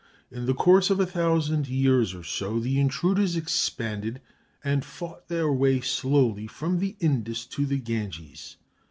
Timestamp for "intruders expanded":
2.79-4.19